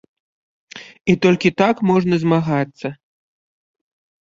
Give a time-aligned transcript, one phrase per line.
[1.13, 2.87] І толькі так можна змагацца.